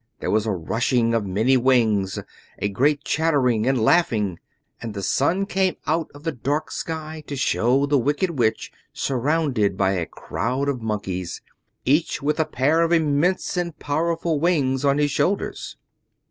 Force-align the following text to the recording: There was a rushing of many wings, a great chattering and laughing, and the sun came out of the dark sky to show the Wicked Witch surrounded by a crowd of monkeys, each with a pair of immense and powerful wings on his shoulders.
There 0.19 0.31
was 0.31 0.47
a 0.47 0.51
rushing 0.51 1.13
of 1.13 1.27
many 1.27 1.57
wings, 1.57 2.17
a 2.57 2.69
great 2.69 3.03
chattering 3.03 3.67
and 3.67 3.79
laughing, 3.79 4.39
and 4.81 4.95
the 4.95 5.03
sun 5.03 5.45
came 5.45 5.75
out 5.85 6.09
of 6.15 6.23
the 6.23 6.31
dark 6.31 6.71
sky 6.71 7.23
to 7.27 7.35
show 7.35 7.85
the 7.85 7.99
Wicked 7.99 8.31
Witch 8.31 8.71
surrounded 8.93 9.77
by 9.77 9.91
a 9.91 10.07
crowd 10.07 10.69
of 10.69 10.81
monkeys, 10.81 11.43
each 11.85 12.19
with 12.19 12.39
a 12.39 12.45
pair 12.45 12.81
of 12.81 12.91
immense 12.91 13.55
and 13.57 13.77
powerful 13.77 14.39
wings 14.39 14.83
on 14.83 14.97
his 14.97 15.11
shoulders. 15.11 15.77